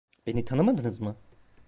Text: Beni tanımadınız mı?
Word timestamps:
Beni 0.25 0.45
tanımadınız 0.45 0.99
mı? 0.99 1.15